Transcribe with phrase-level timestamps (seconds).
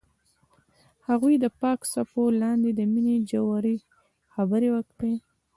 [1.07, 3.75] هغوی د پاک څپو لاندې د مینې ژورې
[4.33, 5.13] خبرې وکړې.